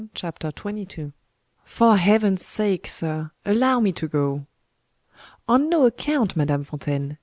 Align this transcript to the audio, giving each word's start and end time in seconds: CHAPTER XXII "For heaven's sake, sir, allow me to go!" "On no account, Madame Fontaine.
CHAPTER 0.15 0.49
XXII 0.49 1.11
"For 1.63 1.95
heaven's 1.95 2.43
sake, 2.43 2.87
sir, 2.87 3.29
allow 3.45 3.79
me 3.79 3.91
to 3.91 4.07
go!" 4.07 4.47
"On 5.47 5.69
no 5.69 5.85
account, 5.85 6.35
Madame 6.35 6.63
Fontaine. 6.63 7.19